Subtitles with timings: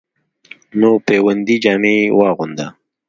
[0.79, 2.67] نو پیوندي جامې واغوندۀ،